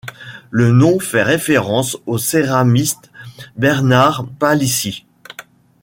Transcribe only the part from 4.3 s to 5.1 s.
Palissy.